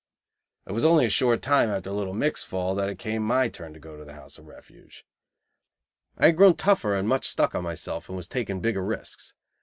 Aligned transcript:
It 0.65 0.71
was 0.71 0.83
only 0.83 1.05
a 1.05 1.11
short 1.11 1.43
time 1.43 1.69
after 1.69 1.91
Little 1.91 2.15
Mick's 2.15 2.41
fall 2.41 2.73
that 2.73 2.89
it 2.89 2.97
came 2.97 3.21
my 3.21 3.49
turn 3.49 3.71
to 3.75 3.79
go 3.79 3.95
to 3.97 4.03
the 4.03 4.15
House 4.15 4.39
of 4.39 4.47
Refuge. 4.47 5.05
I 6.17 6.25
had 6.25 6.37
grown 6.37 6.55
tougher 6.55 6.95
and 6.95 7.07
much 7.07 7.27
stuck 7.29 7.53
on 7.53 7.61
myself 7.63 8.09
and 8.09 8.15
was 8.15 8.27
taking 8.27 8.61
bigger 8.61 8.83
risks. 8.83 9.35